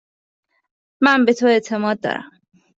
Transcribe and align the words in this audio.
من 1.03 1.25
به 1.25 1.33
تو 1.33 1.45
اعتماد 1.47 1.99
دارم. 1.99 2.31